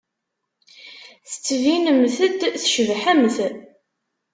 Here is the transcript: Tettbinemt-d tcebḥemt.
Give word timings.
Tettbinemt-d 1.29 2.41
tcebḥemt. 2.61 3.37